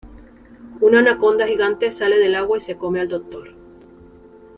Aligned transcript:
Una 0.79 0.97
anaconda 0.97 1.45
gigante 1.45 1.91
sale 1.91 2.17
del 2.17 2.33
agua 2.33 2.57
y 2.57 2.61
se 2.61 2.75
come 2.75 2.99
al 3.01 3.07
Dr. 3.07 3.53